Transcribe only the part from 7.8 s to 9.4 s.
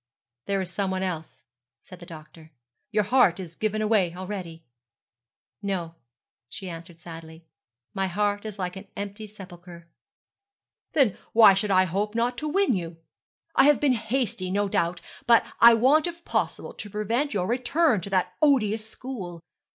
'my heart is like an empty